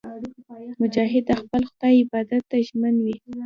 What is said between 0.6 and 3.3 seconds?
مجاهد د خپل خدای عبادت ته ژمن وي.